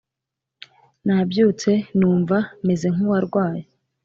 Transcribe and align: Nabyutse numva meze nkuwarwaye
Nabyutse 1.05 1.71
numva 1.97 2.37
meze 2.67 2.87
nkuwarwaye 2.93 3.61